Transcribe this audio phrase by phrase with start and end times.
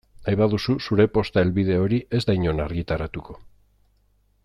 [0.27, 3.39] Nahi baduzu zure posta helbide hori ez da inon argitaratuko.